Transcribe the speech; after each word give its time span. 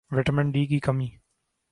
vitamin 0.11 0.45
D 0.51 0.65
کی 0.65 0.79
کمی 0.79 1.07